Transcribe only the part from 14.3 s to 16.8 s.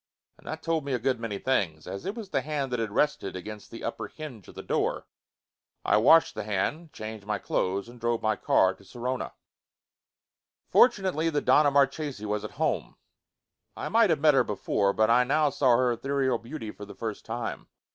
her before, but I now saw her ethereal beauty